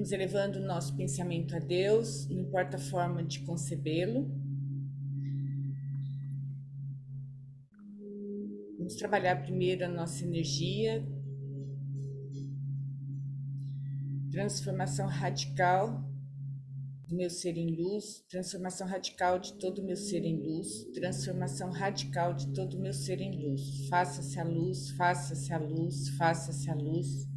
[0.00, 4.34] Vamos elevando o nosso pensamento a Deus, não importa a forma de concebê-lo.
[8.78, 11.06] Vamos trabalhar primeiro a nossa energia,
[14.30, 16.02] transformação radical
[17.06, 21.70] do meu ser em luz, transformação radical de todo o meu ser em luz, transformação
[21.70, 23.86] radical de todo o meu ser em luz.
[23.90, 27.29] Faça-se a luz, faça-se a luz, faça-se a luz.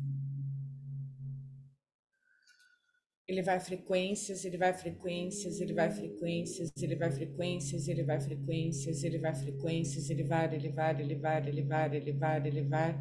[3.34, 9.04] Ele vai frequências, ele vai frequências, ele vai frequências, ele vai frequências, ele vai frequências,
[9.04, 12.96] ele vai frequências, ele vai, ele vai, ele vai, ele vai, ele vai, ele vai.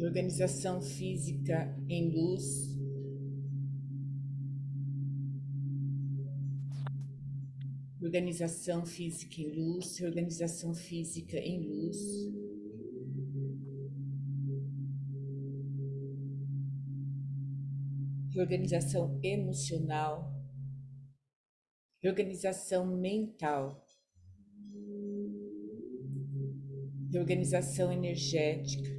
[0.00, 2.78] Organização física em luz,
[8.00, 11.98] organização física em luz, organização física em luz.
[18.36, 20.30] Reorganização emocional,
[22.02, 23.82] reorganização mental,
[27.10, 28.90] reorganização energética,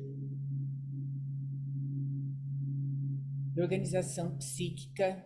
[3.54, 5.24] reorganização psíquica,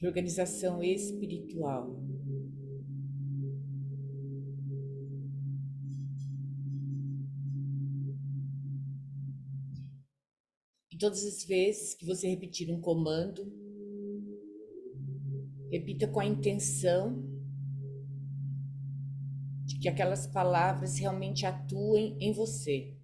[0.00, 2.02] reorganização espiritual.
[11.02, 13.52] Todas as vezes que você repetir um comando,
[15.68, 17.28] repita com a intenção
[19.64, 22.96] de que aquelas palavras realmente atuem em você.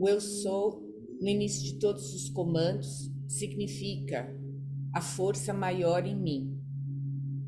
[0.00, 0.82] O eu sou,
[1.20, 4.28] no início de todos os comandos, significa
[4.92, 6.60] a força maior em mim.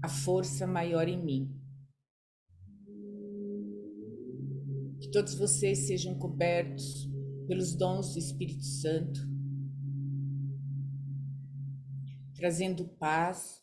[0.01, 1.53] A força maior em mim.
[5.01, 7.11] Que todos vocês sejam cobertos
[7.49, 9.30] pelos dons do Espírito Santo
[12.41, 13.63] trazendo paz,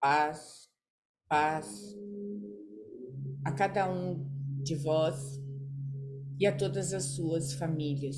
[0.00, 0.72] paz,
[1.28, 1.94] paz
[3.44, 4.26] a cada um
[4.62, 5.38] de vós
[6.40, 8.16] e a todas as suas famílias.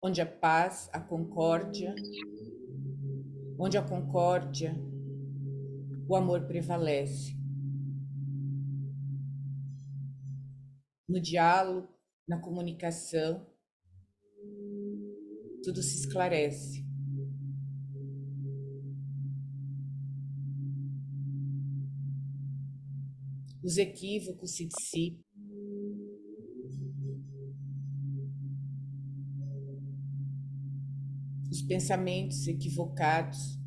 [0.00, 1.92] Onde a paz, a concórdia,
[3.58, 4.76] onde a concórdia,
[6.08, 7.36] o amor prevalece.
[11.08, 11.88] No diálogo,
[12.28, 13.44] na comunicação,
[15.62, 16.86] tudo se esclarece.
[23.62, 25.22] Os equívocos se dissipam.
[31.50, 33.58] Os pensamentos equivocados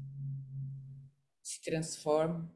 [1.43, 2.49] se transformam.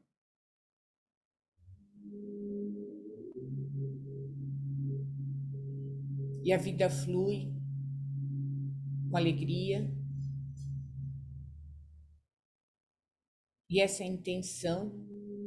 [6.42, 7.55] E a vida flui
[9.16, 9.90] com alegria.
[13.70, 14.92] E essa é a intenção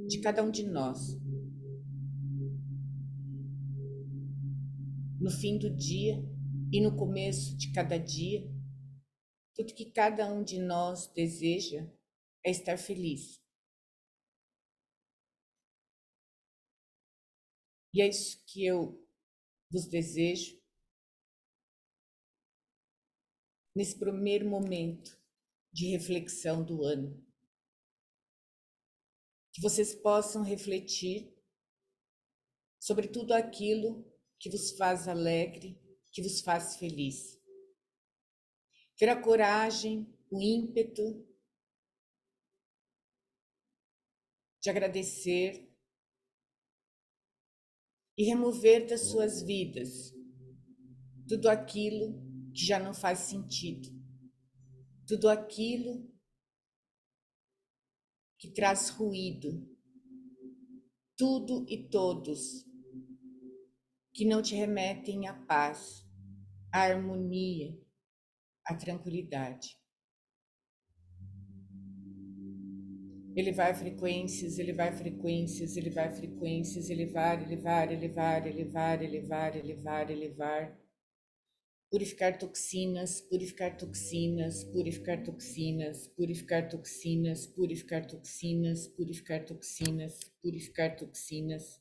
[0.08, 1.16] de cada um de nós.
[5.22, 6.16] No fim do dia
[6.74, 8.42] e no começo de cada dia,
[9.56, 11.88] tudo que cada um de nós deseja
[12.44, 13.40] é estar feliz.
[17.94, 19.08] E é isso que eu
[19.72, 20.59] vos desejo
[23.80, 25.18] nesse primeiro momento
[25.72, 27.26] de reflexão do ano.
[29.54, 31.34] Que vocês possam refletir
[32.78, 34.06] sobre tudo aquilo
[34.38, 35.80] que vos faz alegre,
[36.12, 37.42] que vos faz feliz.
[38.98, 41.26] Ter a coragem, o ímpeto
[44.60, 45.74] de agradecer
[48.18, 50.14] e remover das suas vidas
[51.30, 52.29] tudo aquilo
[52.60, 53.88] que já não faz sentido.
[55.08, 56.06] Tudo aquilo
[58.38, 59.66] que traz ruído,
[61.16, 62.66] tudo e todos
[64.14, 66.06] que não te remetem à paz,
[66.70, 67.80] à harmonia,
[68.66, 69.80] à tranquilidade.
[73.38, 80.12] Ele vai frequências, ele vai frequências, ele vai frequências, elevar, elevar, elevar, elevar, elevar, elevar,
[80.12, 80.89] elevar
[81.92, 91.80] purificar toxinas, purificar toxinas, purificar toxinas, purificar toxinas, purificar toxinas, purificar toxinas, purificar toxinas.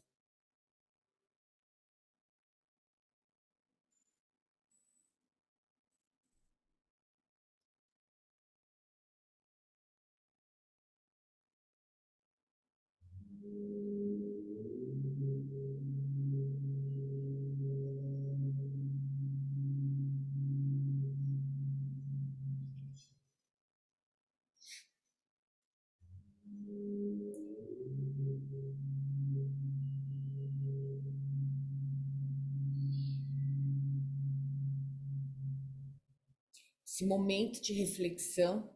[36.98, 38.68] Esse momento de reflexão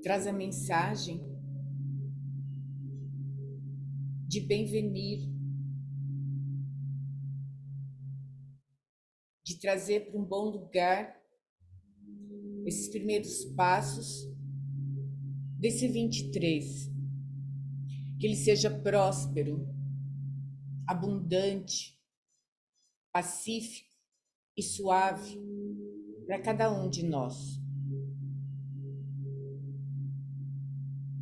[0.00, 1.20] traz a mensagem
[4.28, 5.28] de bem-venir,
[9.44, 11.20] de trazer para um bom lugar
[12.64, 14.32] esses primeiros passos
[15.58, 16.92] desse 23.
[18.20, 19.66] Que ele seja próspero,
[20.86, 22.00] abundante,
[23.12, 23.90] pacífico
[24.56, 25.42] e suave
[26.32, 27.60] para cada um de nós.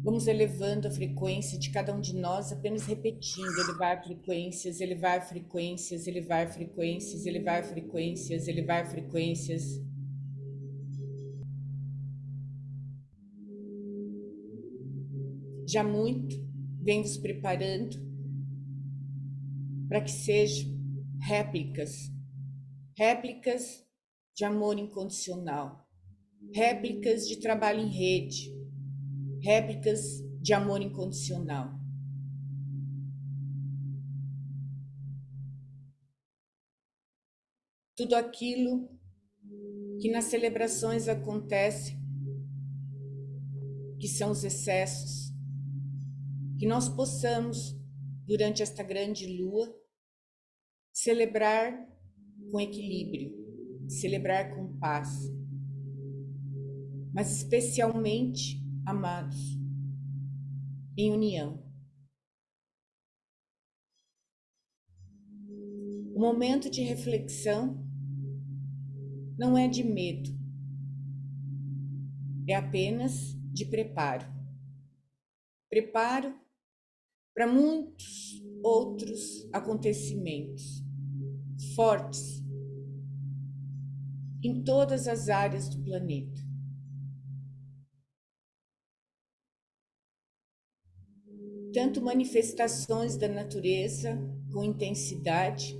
[0.04, 6.06] Vamos elevando a frequência de cada um de nós, apenas repetindo: elevar frequências, elevar frequências,
[6.06, 9.82] elevar frequências, elevar frequências, elevar frequências.
[15.66, 16.36] Já muito
[16.80, 17.96] vem nos preparando
[19.88, 20.70] para que sejam
[21.20, 22.12] réplicas,
[22.96, 23.89] réplicas
[24.40, 25.86] de amor incondicional,
[26.54, 28.50] réplicas de trabalho em rede,
[29.42, 30.00] réplicas
[30.40, 31.78] de amor incondicional.
[37.94, 38.88] Tudo aquilo
[40.00, 41.98] que nas celebrações acontece,
[43.98, 45.34] que são os excessos,
[46.58, 47.78] que nós possamos,
[48.26, 49.70] durante esta grande lua,
[50.94, 51.86] celebrar
[52.50, 53.39] com equilíbrio,
[53.90, 55.30] celebrar com paz,
[57.12, 59.58] mas especialmente amados,
[60.96, 61.62] em união.
[66.14, 67.86] O momento de reflexão
[69.38, 70.30] não é de medo,
[72.46, 74.26] é apenas de preparo.
[75.68, 76.34] Preparo
[77.34, 80.84] para muitos outros acontecimentos
[81.74, 82.39] fortes
[84.42, 86.50] em todas as áreas do planeta.
[91.72, 94.18] tanto manifestações da natureza
[94.52, 95.78] com intensidade,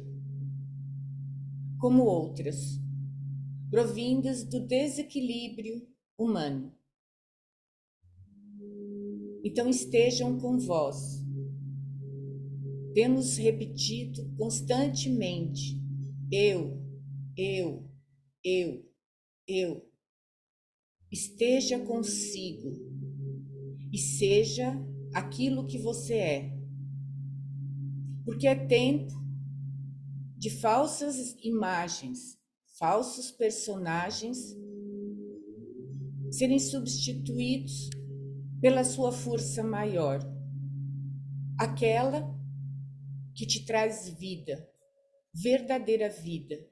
[1.78, 2.78] como outras,
[3.70, 5.86] provindas do desequilíbrio
[6.16, 6.72] humano.
[9.42, 11.24] Então estejam com vós.
[12.94, 15.80] Temos repetido constantemente:
[16.30, 16.78] eu,
[17.36, 17.89] eu,
[18.44, 18.88] eu,
[19.46, 19.88] eu.
[21.10, 22.70] Esteja consigo
[23.92, 24.72] e seja
[25.12, 26.60] aquilo que você é.
[28.24, 29.12] Porque é tempo
[30.36, 32.38] de falsas imagens,
[32.78, 34.56] falsos personagens
[36.30, 37.90] serem substituídos
[38.60, 40.20] pela sua força maior,
[41.58, 42.38] aquela
[43.34, 44.68] que te traz vida,
[45.34, 46.69] verdadeira vida.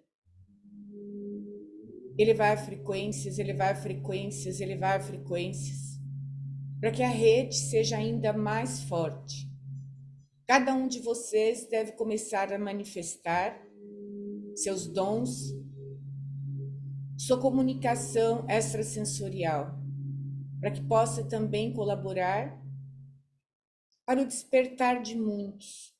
[2.18, 5.88] Elevar frequências, elevar frequências, elevar frequências
[6.80, 9.48] para que a rede seja ainda mais forte.
[10.46, 13.60] Cada um de vocês deve começar a manifestar
[14.54, 15.54] seus dons,
[17.16, 19.78] sua comunicação extrasensorial,
[20.60, 22.58] para que possa também colaborar
[24.06, 25.94] para o despertar de muitos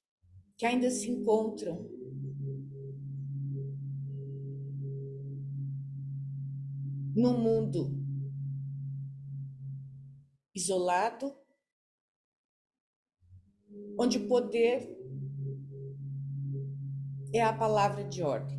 [0.56, 1.88] que ainda se encontram
[7.18, 8.00] no mundo
[10.54, 11.36] isolado,
[13.98, 14.88] onde poder
[17.34, 18.56] é a palavra de ordem.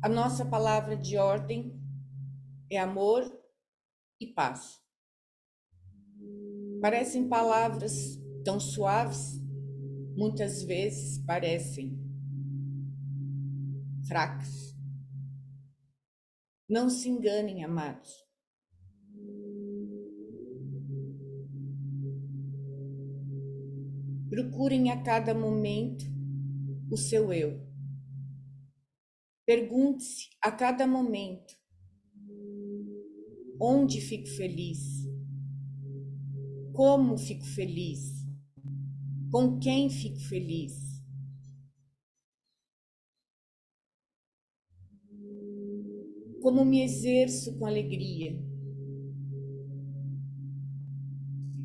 [0.00, 1.78] A nossa palavra de ordem
[2.70, 3.22] é amor
[4.18, 4.80] e paz.
[6.80, 9.38] Parecem palavras tão suaves,
[10.16, 12.00] muitas vezes parecem
[14.08, 14.72] fracas.
[16.68, 18.10] Não se enganem, amados.
[24.30, 26.04] Procurem a cada momento
[26.90, 27.60] o seu eu.
[29.44, 31.54] Pergunte-se a cada momento:
[33.60, 34.78] onde fico feliz?
[36.72, 38.10] Como fico feliz?
[39.30, 40.91] Com quem fico feliz?
[46.42, 48.36] Como me exerço com alegria?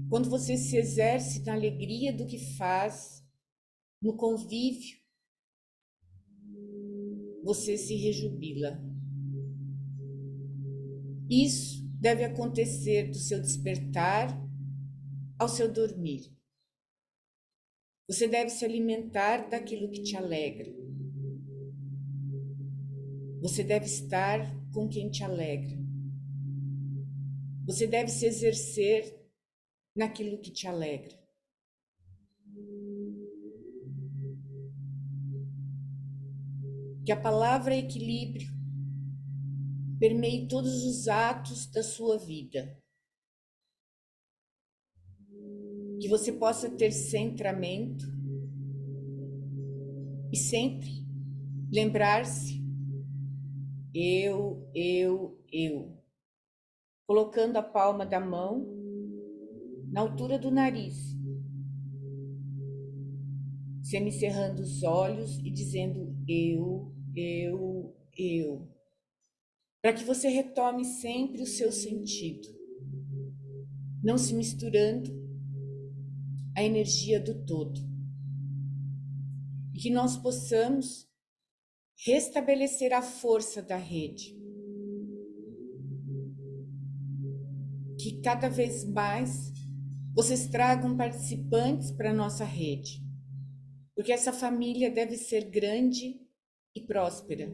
[0.07, 3.25] Quando você se exerce na alegria do que faz,
[4.00, 5.00] no convívio,
[7.43, 8.79] você se rejubila.
[11.27, 14.39] Isso deve acontecer do seu despertar
[15.39, 16.31] ao seu dormir.
[18.07, 20.87] Você deve se alimentar daquilo que te alegra.
[23.41, 24.39] Você deve estar
[24.74, 25.77] com quem te alegra.
[27.65, 29.29] Você deve se exercer
[29.96, 31.15] naquilo que te alegra.
[37.06, 38.48] Que a palavra equilíbrio
[40.00, 42.77] permeie todos os atos da sua vida.
[46.00, 48.06] Que você possa ter centramento
[50.32, 51.06] e sempre
[51.72, 52.67] lembrar-se:
[53.94, 55.98] eu, eu, eu.
[57.06, 58.65] Colocando a palma da mão
[59.91, 61.15] na altura do nariz,
[63.82, 68.67] semicerrando os olhos e dizendo eu, eu, eu,
[69.82, 72.48] para que você retome sempre o seu sentido,
[74.03, 75.10] não se misturando
[76.56, 77.79] à energia do todo.
[79.74, 81.07] E que nós possamos
[82.06, 84.38] restabelecer a força da rede.
[88.00, 89.51] Que cada vez mais
[90.13, 93.04] vocês tragam participantes para a nossa rede,
[93.96, 96.22] porque essa família deve ser grande
[96.75, 97.51] e próspera,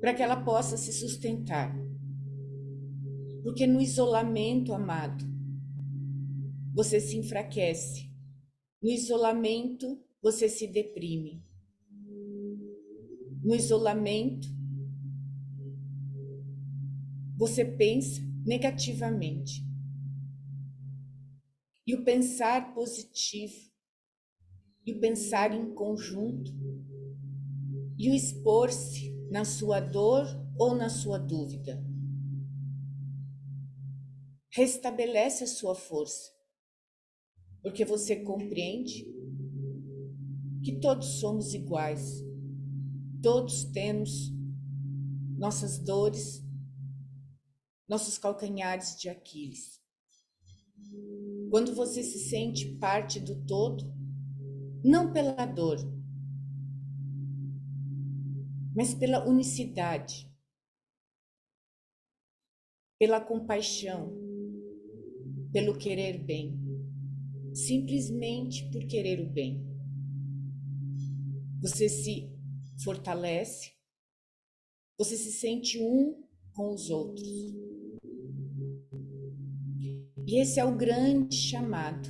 [0.00, 1.74] para que ela possa se sustentar.
[3.42, 5.24] Porque no isolamento, amado,
[6.74, 8.10] você se enfraquece.
[8.82, 11.44] No isolamento, você se deprime.
[13.42, 14.48] No isolamento,
[17.36, 19.66] você pensa negativamente.
[21.84, 23.72] E o pensar positivo,
[24.86, 26.52] e o pensar em conjunto,
[27.98, 30.24] e o expor-se na sua dor
[30.56, 31.84] ou na sua dúvida.
[34.50, 36.30] Restabelece a sua força,
[37.60, 39.04] porque você compreende
[40.62, 42.22] que todos somos iguais,
[43.22, 44.32] todos temos
[45.38, 46.44] nossas dores,
[47.88, 49.80] nossos calcanhares de Aquiles.
[51.50, 53.84] Quando você se sente parte do todo,
[54.84, 55.78] não pela dor,
[58.74, 60.28] mas pela unicidade,
[62.98, 64.12] pela compaixão,
[65.52, 66.58] pelo querer bem,
[67.54, 69.62] simplesmente por querer o bem.
[71.60, 72.31] Você se
[72.82, 73.72] fortalece,
[74.98, 77.28] você se sente um com os outros.
[80.26, 82.08] E esse é o grande chamado.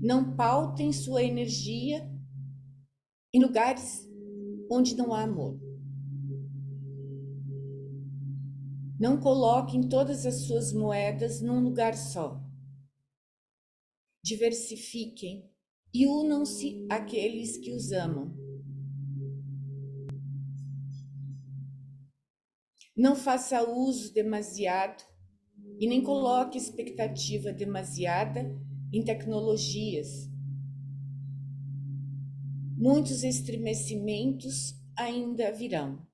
[0.00, 2.10] Não pautem sua energia
[3.32, 4.08] em lugares
[4.70, 5.60] onde não há amor.
[8.98, 12.42] Não coloquem todas as suas moedas num lugar só.
[14.22, 15.49] Diversifiquem
[15.92, 18.32] e unam-se àqueles que os amam.
[22.96, 25.02] Não faça uso demasiado
[25.78, 28.56] e nem coloque expectativa demasiada
[28.92, 30.28] em tecnologias.
[32.76, 36.06] Muitos estremecimentos ainda virão.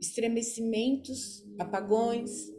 [0.00, 2.50] Estremecimentos, apagões,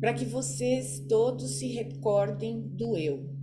[0.00, 3.35] para que vocês todos se recordem do eu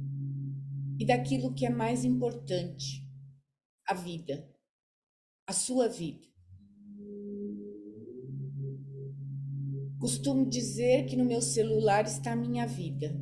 [1.04, 3.06] e daquilo que é mais importante,
[3.86, 4.50] a vida,
[5.46, 6.26] a sua vida.
[10.00, 13.14] Costumo dizer que no meu celular está a minha vida.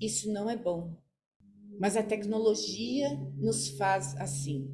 [0.00, 0.96] Isso não é bom,
[1.80, 4.72] mas a tecnologia nos faz assim.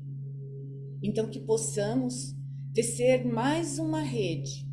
[1.03, 2.37] Então, que possamos
[2.75, 4.69] tecer mais uma rede,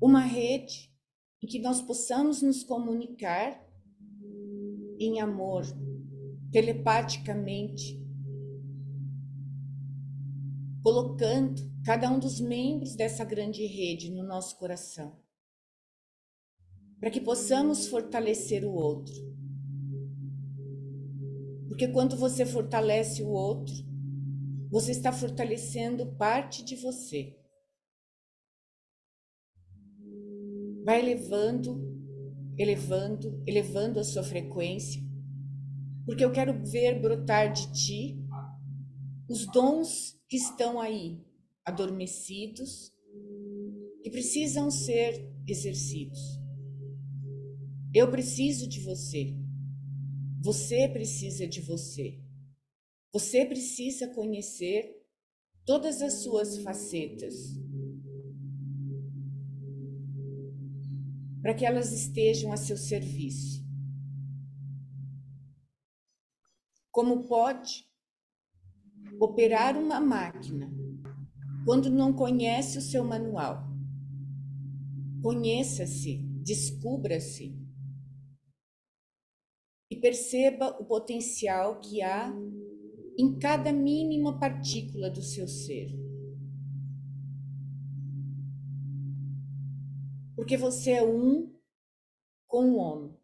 [0.00, 0.94] uma rede
[1.42, 3.66] em que nós possamos nos comunicar
[4.98, 5.64] em amor,
[6.50, 7.98] telepaticamente,
[10.82, 15.18] colocando cada um dos membros dessa grande rede no nosso coração,
[16.98, 19.14] para que possamos fortalecer o outro.
[21.68, 23.74] Porque quando você fortalece o outro,
[24.70, 27.38] você está fortalecendo parte de você.
[30.84, 31.87] Vai elevando,
[32.58, 35.00] elevando, elevando a sua frequência,
[36.04, 38.24] porque eu quero ver brotar de ti
[39.28, 41.22] os dons que estão aí,
[41.64, 42.92] adormecidos,
[44.02, 46.18] que precisam ser exercidos.
[47.94, 49.34] Eu preciso de você.
[50.42, 52.18] Você precisa de você.
[53.12, 54.98] Você precisa conhecer
[55.64, 57.34] todas as suas facetas.
[61.42, 63.66] Para que elas estejam a seu serviço.
[66.90, 67.88] Como pode
[69.20, 70.70] operar uma máquina
[71.64, 73.68] quando não conhece o seu manual.
[75.22, 77.54] Conheça-se, descubra-se
[79.90, 82.32] e perceba o potencial que há
[83.18, 86.07] em cada mínima partícula do seu ser.
[90.48, 91.54] Porque você é um
[92.46, 93.14] com o homem.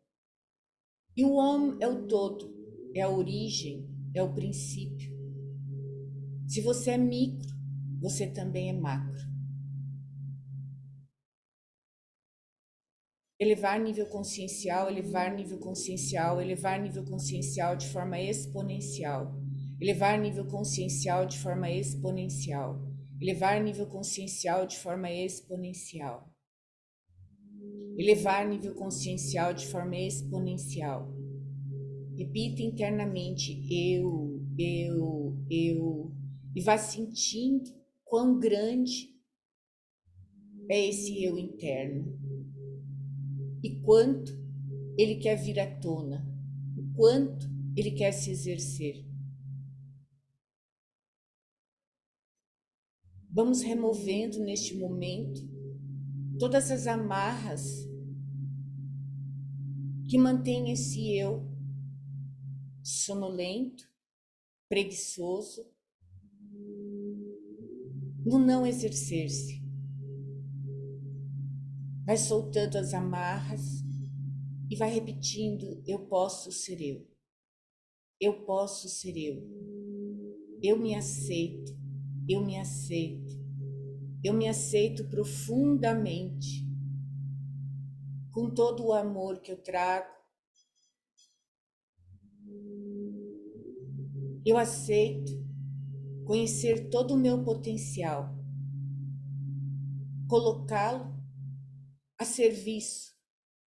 [1.16, 2.54] E o homem é o todo,
[2.94, 5.10] é a origem, é o princípio.
[6.46, 7.48] Se você é micro,
[7.98, 9.22] você também é macro.
[13.40, 19.34] Elevar nível consciencial, elevar nível consciencial, elevar nível consciencial de forma exponencial.
[19.80, 22.86] Elevar nível consciencial de forma exponencial.
[23.18, 26.33] Elevar nível consciencial de forma exponencial.
[27.96, 31.12] Elevar nível consciencial de forma exponencial.
[32.16, 36.12] Repita internamente eu, eu, eu,
[36.54, 37.70] e vá sentindo
[38.04, 39.14] quão grande
[40.68, 42.18] é esse eu interno
[43.62, 44.32] e quanto
[44.96, 46.24] ele quer vir à tona,
[46.76, 47.46] o quanto
[47.76, 49.04] ele quer se exercer.
[53.30, 55.53] Vamos removendo neste momento
[56.38, 57.88] todas as amarras
[60.08, 61.50] que mantêm esse eu
[62.82, 63.88] sonolento,
[64.68, 65.66] preguiçoso,
[68.24, 69.62] no não exercer-se.
[72.04, 73.82] Vai soltando as amarras
[74.70, 77.06] e vai repetindo: Eu posso ser eu.
[78.20, 79.42] Eu posso ser eu.
[80.62, 81.72] Eu me aceito.
[82.28, 83.43] Eu me aceito.
[84.24, 86.66] Eu me aceito profundamente.
[88.32, 90.08] Com todo o amor que eu trago.
[94.46, 95.30] Eu aceito
[96.24, 98.34] conhecer todo o meu potencial,
[100.26, 101.14] colocá-lo
[102.18, 103.14] a serviço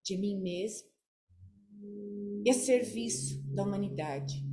[0.03, 0.89] de mim mesmo
[2.43, 4.46] e a serviço da humanidade.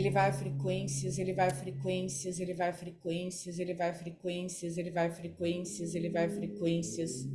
[0.00, 5.94] Ele vai frequências, ele vai frequências, ele vai frequências, ele vai frequências, ele vai frequências,
[5.94, 7.28] ele vai frequências.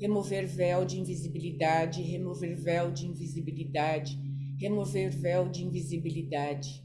[0.00, 4.18] Remover véu de invisibilidade, remover véu de invisibilidade,
[4.58, 6.82] remover véu de invisibilidade.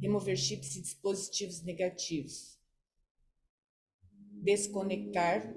[0.00, 2.58] Remover chips e dispositivos negativos,
[4.42, 5.54] desconectar,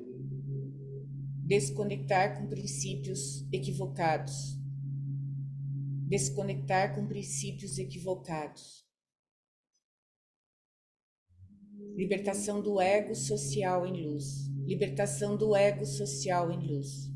[1.46, 4.60] desconectar com princípios equivocados,
[6.10, 8.86] desconectar com princípios equivocados,
[11.96, 17.12] libertação do ego social em luz, libertação do ego social em luz.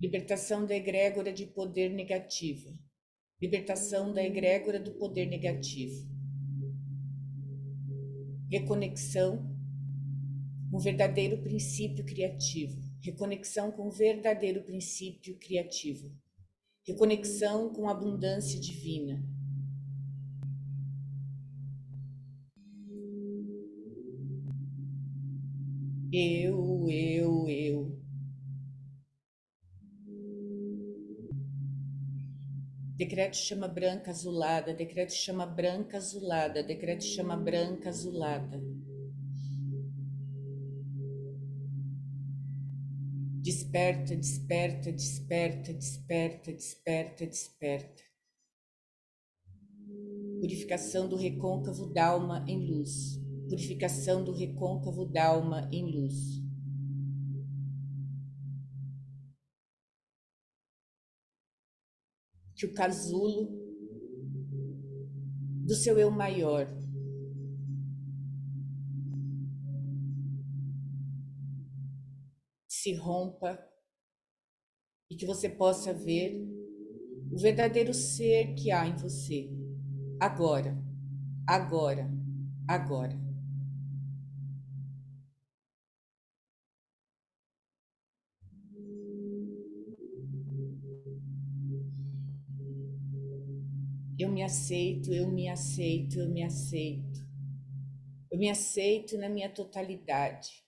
[0.00, 2.83] Libertação da egrégora de poder negativo
[3.44, 6.08] libertação da egrégora do poder negativo,
[8.50, 9.54] reconexão
[10.70, 16.10] com o verdadeiro princípio criativo, reconexão com o verdadeiro princípio criativo,
[16.86, 19.22] reconexão com a abundância divina.
[26.10, 27.63] Eu, eu, eu.
[33.04, 38.58] Decreto chama branca azulada, decreto chama branca azulada, decreto chama branca azulada.
[43.42, 48.02] Desperta, desperta, desperta, desperta, desperta, desperta.
[50.40, 53.20] Purificação do recôncavo d'alma em luz.
[53.50, 56.43] Purificação do recôncavo d'alma em luz.
[62.64, 63.48] Que o casulo
[65.66, 66.66] do seu eu maior
[72.66, 73.58] se rompa
[75.10, 76.42] e que você possa ver
[77.30, 79.50] o verdadeiro ser que há em você
[80.20, 80.76] agora,
[81.46, 82.10] agora,
[82.68, 83.23] agora.
[94.44, 97.24] Aceito, eu me aceito, eu me aceito.
[98.30, 100.64] Eu me aceito na minha totalidade.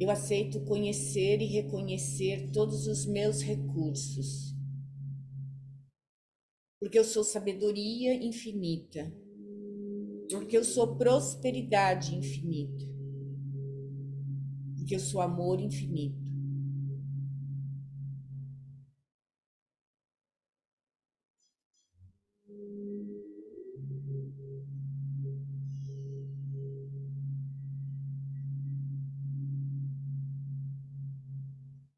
[0.00, 4.54] Eu aceito conhecer e reconhecer todos os meus recursos,
[6.78, 9.12] porque eu sou sabedoria infinita,
[10.30, 12.84] porque eu sou prosperidade infinita,
[14.76, 16.27] porque eu sou amor infinito.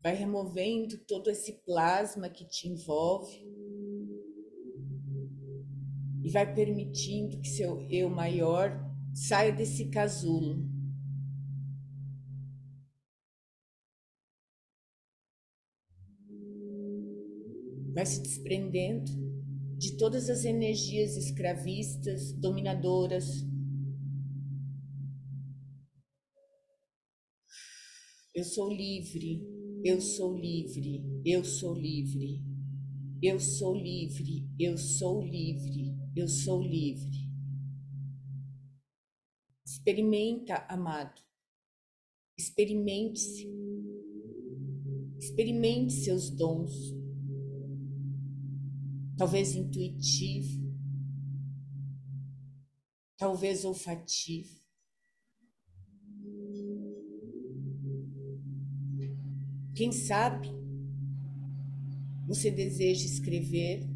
[0.03, 3.47] Vai removendo todo esse plasma que te envolve
[6.23, 8.73] e vai permitindo que seu eu maior
[9.15, 10.69] saia desse casulo.
[17.93, 19.11] Vai se desprendendo
[19.77, 23.45] de todas as energias escravistas, dominadoras.
[28.33, 32.43] Eu sou livre, eu sou livre, eu sou livre,
[33.23, 37.31] eu sou livre, eu sou livre, eu sou livre.
[39.65, 41.23] Experimenta, amado.
[42.37, 43.49] Experimente-se.
[45.19, 46.95] Experimente seus dons.
[49.17, 50.75] Talvez intuitivo,
[53.19, 54.60] talvez olfativo
[59.81, 60.47] Quem sabe
[62.27, 63.89] você deseja escrever?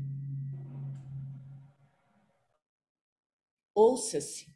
[3.74, 4.46] Ouça-se.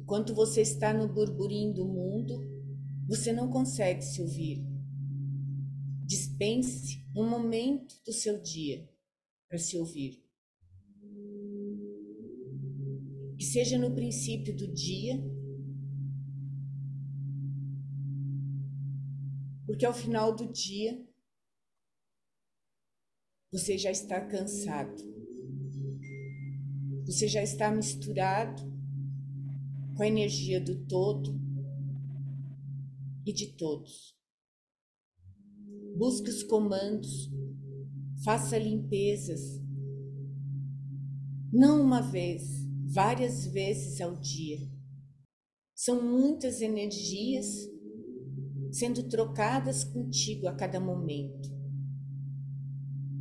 [0.00, 2.40] Enquanto você está no burburinho do mundo,
[3.06, 4.66] você não consegue se ouvir.
[6.06, 8.88] Dispense um momento do seu dia
[9.46, 10.24] para se ouvir.
[13.36, 15.22] Que seja no princípio do dia
[19.70, 21.00] Porque ao final do dia,
[23.52, 25.00] você já está cansado.
[27.06, 28.60] Você já está misturado
[29.96, 31.40] com a energia do todo
[33.24, 34.18] e de todos.
[35.96, 37.30] Busque os comandos,
[38.24, 39.40] faça limpezas,
[41.52, 42.42] não uma vez,
[42.92, 44.68] várias vezes ao dia.
[45.76, 47.70] São muitas energias
[48.72, 51.48] sendo trocadas contigo a cada momento,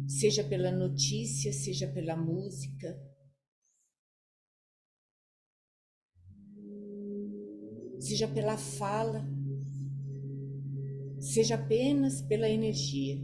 [0.07, 2.99] seja pela notícia, seja pela música.
[7.99, 9.27] Seja pela fala,
[11.19, 13.17] seja apenas pela energia.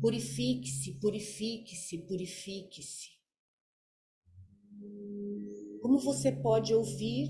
[0.00, 3.10] Purifique-se, purifique-se, purifique-se.
[5.82, 7.28] Como você pode ouvir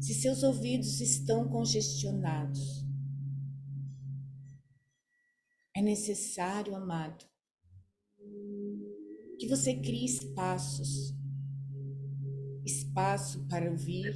[0.00, 2.84] se seus ouvidos estão congestionados.
[5.76, 7.24] É necessário, amado,
[9.38, 11.14] que você crie espaços
[12.64, 14.12] espaço para ouvir,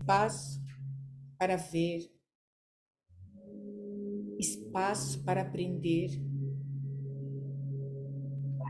[0.00, 0.60] espaço
[1.38, 2.10] para ver,
[4.38, 6.10] espaço para aprender,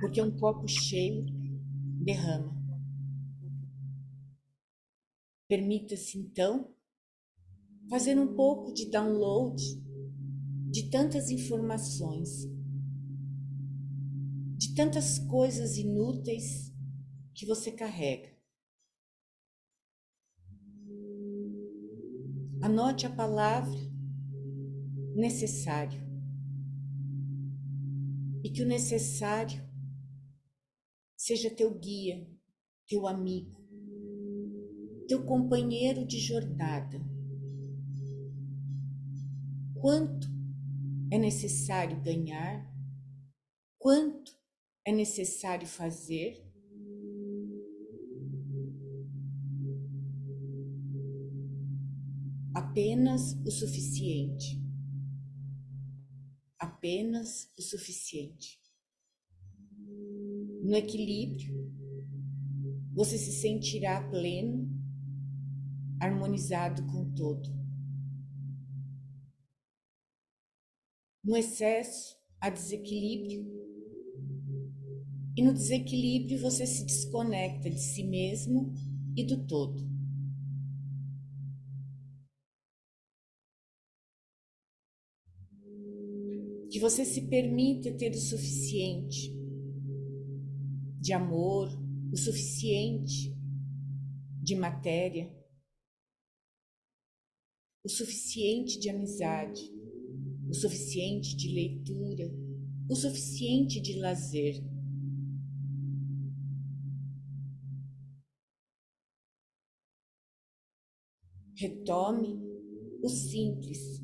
[0.01, 1.27] porque um copo cheio
[2.05, 2.60] derrama.
[5.51, 6.73] Permita-se então
[7.89, 9.61] fazer um pouco de download
[10.71, 12.47] de tantas informações,
[14.57, 16.73] de tantas coisas inúteis
[17.35, 18.33] que você carrega.
[22.63, 23.81] Anote a palavra
[25.17, 26.01] necessário
[28.45, 29.69] e que o necessário
[31.17, 32.25] seja teu guia,
[32.87, 33.60] teu amigo
[35.11, 37.05] teu companheiro de jornada.
[39.75, 40.29] Quanto
[41.11, 42.73] é necessário ganhar?
[43.77, 44.31] Quanto
[44.87, 46.49] é necessário fazer?
[52.55, 54.63] Apenas o suficiente.
[56.57, 58.61] Apenas o suficiente.
[60.63, 61.69] No equilíbrio,
[62.93, 64.70] você se sentirá pleno
[66.01, 67.49] harmonizado com o todo.
[71.23, 73.47] No excesso, há desequilíbrio.
[75.37, 78.73] E no desequilíbrio você se desconecta de si mesmo
[79.15, 79.89] e do todo.
[86.71, 89.31] Que você se permita ter o suficiente
[90.99, 91.69] de amor,
[92.13, 93.37] o suficiente
[94.43, 95.40] de matéria,
[97.83, 99.63] o suficiente de amizade,
[100.49, 102.31] o suficiente de leitura,
[102.89, 104.63] o suficiente de lazer.
[111.57, 112.43] Retome
[113.03, 114.03] o simples.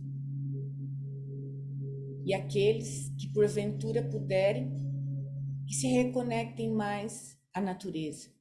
[2.24, 4.70] E aqueles que porventura puderem,
[5.66, 8.35] que se reconectem mais à natureza.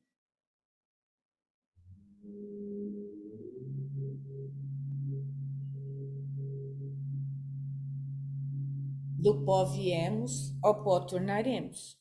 [9.25, 11.99] Do pó viemos, ao pó tornaremos.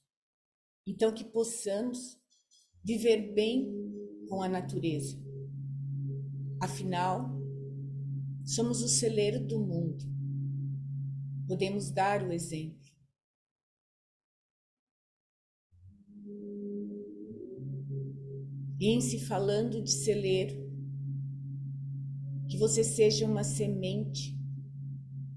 [0.86, 2.20] Então, que possamos
[2.84, 3.74] viver bem
[4.28, 5.16] com a natureza.
[6.60, 7.30] Afinal,
[8.44, 10.04] somos o celeiro do mundo.
[11.48, 12.92] Podemos dar o exemplo.
[18.78, 20.70] Em se falando de celeiro,
[22.50, 24.38] que você seja uma semente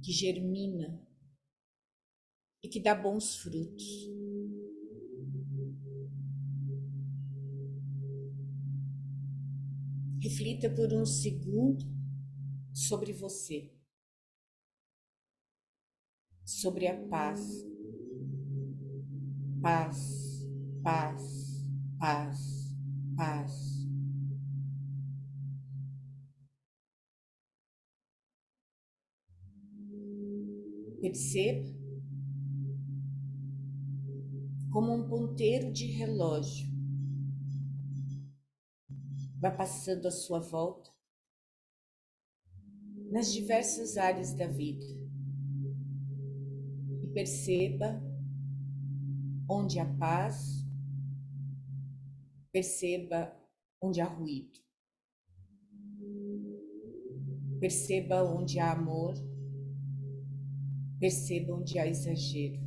[0.04, 1.07] que germina
[2.64, 4.08] e que dá bons frutos.
[10.22, 11.86] Reflita por um segundo
[12.74, 13.72] sobre você,
[16.44, 17.66] sobre a paz.
[19.62, 20.46] Paz,
[20.84, 21.66] paz,
[22.00, 22.76] paz,
[23.16, 23.78] paz.
[31.02, 31.87] Perceba
[34.72, 36.68] como um ponteiro de relógio.
[39.40, 40.92] Vai passando à sua volta
[43.10, 44.86] nas diversas áreas da vida
[47.02, 48.02] e perceba
[49.50, 50.66] onde há paz,
[52.52, 53.34] perceba
[53.82, 54.60] onde há ruído,
[57.60, 59.14] perceba onde há amor,
[61.00, 62.67] perceba onde há exagero.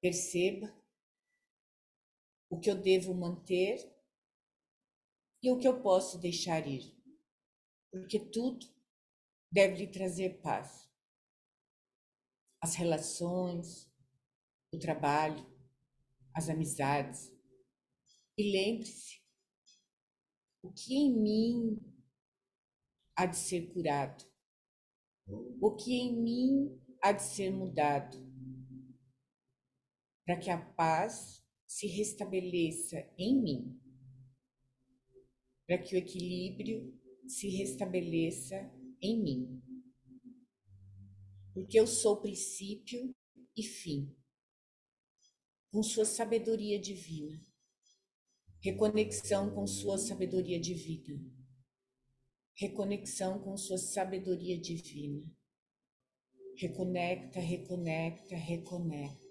[0.00, 0.72] Perceba
[2.48, 3.78] o que eu devo manter
[5.42, 6.96] e o que eu posso deixar ir,
[7.90, 8.66] porque tudo
[9.52, 10.88] deve lhe trazer paz.
[12.60, 13.88] As relações,
[14.72, 15.46] o trabalho,
[16.34, 17.32] as amizades.
[18.36, 19.20] E lembre-se,
[20.62, 21.78] o que em mim
[23.16, 24.24] há de ser curado,
[25.60, 28.27] o que em mim há de ser mudado
[30.28, 33.80] para que a paz se restabeleça em mim,
[35.66, 36.94] para que o equilíbrio
[37.26, 39.62] se restabeleça em mim.
[41.54, 43.16] Porque eu sou princípio
[43.56, 44.14] e fim,
[45.72, 47.42] com sua sabedoria divina,
[48.60, 51.24] reconexão com sua sabedoria divina,
[52.54, 55.26] reconexão com sua sabedoria divina.
[56.54, 59.27] Reconecta, reconecta, reconecta.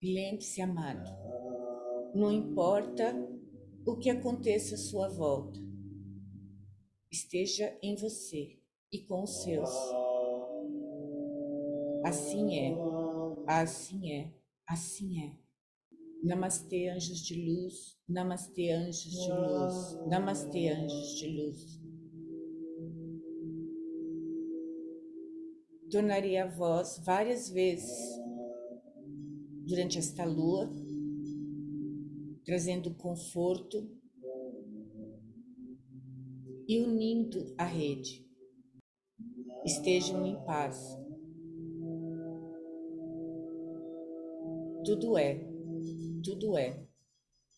[0.00, 1.10] Lembre-se, amado,
[2.14, 3.12] não importa
[3.84, 5.58] o que aconteça à sua volta,
[7.10, 8.60] esteja em você
[8.92, 9.68] e com os seus.
[12.04, 12.76] Assim é,
[13.44, 14.32] assim é,
[14.68, 15.36] assim é.
[16.22, 21.80] Namastê, anjos de luz, namastê, anjos de luz, namastê, anjos de luz.
[25.90, 28.27] Tornarei a voz várias vezes
[29.68, 30.66] durante esta lua,
[32.42, 33.86] trazendo conforto
[36.66, 38.26] e unindo a rede.
[39.66, 40.96] Estejam em paz.
[44.86, 45.46] Tudo é,
[46.24, 46.88] tudo é,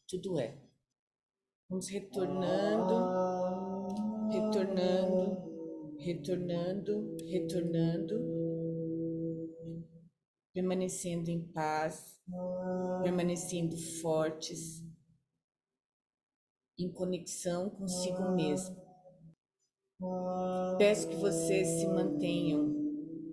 [0.08, 0.58] tudo é.
[1.68, 2.92] Vamos retornando,
[4.32, 8.39] retornando, retornando, retornando
[10.52, 12.20] permanecendo em paz,
[13.02, 14.84] permanecendo fortes,
[16.78, 18.76] em conexão consigo mesmo.
[20.78, 22.74] Peço que vocês se mantenham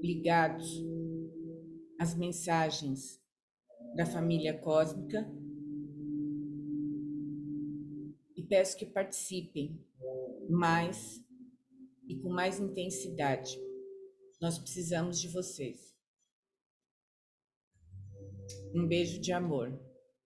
[0.02, 0.84] ligados
[2.00, 3.22] às mensagens
[3.96, 5.26] da família cósmica
[8.36, 9.84] e peço que participem
[10.50, 11.24] mais
[12.08, 13.58] e com mais intensidade.
[14.40, 15.97] Nós precisamos de vocês.
[18.74, 19.70] Um beijo de amor.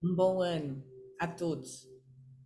[0.03, 0.83] Um bom ano
[1.19, 1.90] a todos.